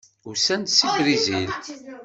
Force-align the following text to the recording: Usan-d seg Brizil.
Usan-d 0.29 0.67
seg 0.71 0.89
Brizil. 0.97 1.47